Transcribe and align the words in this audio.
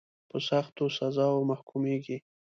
په 0.29 0.37
سختو 0.49 0.85
سزاوو 0.97 1.47
محکومیږي. 1.49 2.17